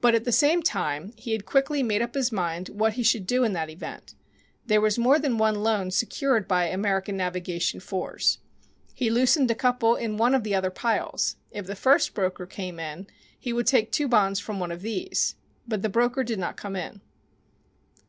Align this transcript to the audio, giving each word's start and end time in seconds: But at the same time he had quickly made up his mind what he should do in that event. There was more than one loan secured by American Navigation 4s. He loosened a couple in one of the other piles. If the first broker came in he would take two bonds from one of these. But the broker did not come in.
But 0.00 0.14
at 0.14 0.22
the 0.22 0.30
same 0.30 0.62
time 0.62 1.12
he 1.16 1.32
had 1.32 1.44
quickly 1.46 1.82
made 1.82 2.00
up 2.00 2.14
his 2.14 2.30
mind 2.30 2.68
what 2.68 2.92
he 2.92 3.02
should 3.02 3.26
do 3.26 3.42
in 3.42 3.54
that 3.54 3.68
event. 3.68 4.14
There 4.66 4.80
was 4.80 5.00
more 5.00 5.18
than 5.18 5.36
one 5.36 5.64
loan 5.64 5.90
secured 5.90 6.46
by 6.46 6.66
American 6.66 7.16
Navigation 7.16 7.80
4s. 7.80 8.38
He 8.94 9.10
loosened 9.10 9.50
a 9.50 9.56
couple 9.56 9.96
in 9.96 10.16
one 10.16 10.36
of 10.36 10.44
the 10.44 10.54
other 10.54 10.70
piles. 10.70 11.34
If 11.50 11.66
the 11.66 11.74
first 11.74 12.14
broker 12.14 12.46
came 12.46 12.78
in 12.78 13.08
he 13.36 13.52
would 13.52 13.66
take 13.66 13.90
two 13.90 14.06
bonds 14.06 14.38
from 14.38 14.60
one 14.60 14.70
of 14.70 14.80
these. 14.82 15.34
But 15.66 15.82
the 15.82 15.88
broker 15.88 16.22
did 16.22 16.38
not 16.38 16.56
come 16.56 16.76
in. 16.76 17.00